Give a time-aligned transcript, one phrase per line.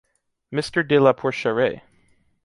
[0.49, 1.83] Mister de la Porcheraie.